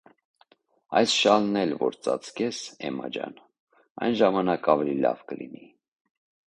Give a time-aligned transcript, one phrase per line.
[1.01, 3.39] -Այս շալն էլ որ ծածկես, Էմմա ջան,
[4.07, 5.65] այն ժամանակ ավելի լավ կլինի: